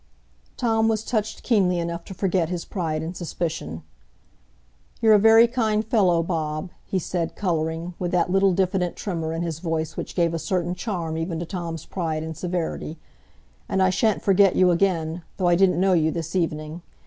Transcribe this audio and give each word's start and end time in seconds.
Tom 0.57 0.87
was 0.87 1.03
touched 1.03 1.43
keenly 1.43 1.77
enough 1.77 2.03
to 2.05 2.15
forget 2.15 2.49
his 2.49 2.65
pride 2.65 3.03
and 3.03 3.15
suspicion. 3.15 3.83
"You're 4.99 5.13
a 5.13 5.19
very 5.19 5.45
kind 5.47 5.85
fellow, 5.85 6.23
Bob," 6.23 6.71
he 6.87 6.97
said, 6.97 7.35
colouring, 7.35 7.93
with 7.99 8.09
that 8.09 8.31
little 8.31 8.51
diffident 8.51 8.95
tremor 8.95 9.31
in 9.31 9.43
his 9.43 9.59
voice 9.59 9.95
which 9.95 10.15
gave 10.15 10.33
a 10.33 10.39
certain 10.39 10.73
charm 10.73 11.17
even 11.19 11.37
to 11.37 11.45
Tom's 11.45 11.85
pride 11.85 12.23
and 12.23 12.35
severity, 12.35 12.97
"and 13.69 13.79
I 13.79 13.91
sha'n't 13.91 14.23
forget 14.23 14.55
you 14.55 14.71
again, 14.71 15.21
though 15.37 15.45
I 15.47 15.53
didn't 15.55 15.79
know 15.79 15.93
you 15.93 16.09
this 16.09 16.35
evening. 16.35 16.81